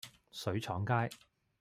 [0.31, 1.11] 水廠街